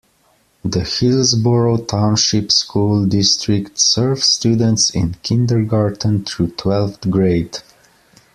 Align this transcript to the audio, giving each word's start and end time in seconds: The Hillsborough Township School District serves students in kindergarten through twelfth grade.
The 0.65 0.83
Hillsborough 0.83 1.77
Township 1.85 2.51
School 2.51 3.05
District 3.05 3.77
serves 3.79 4.25
students 4.25 4.89
in 4.89 5.13
kindergarten 5.21 6.25
through 6.25 6.53
twelfth 6.53 7.07
grade. 7.11 7.57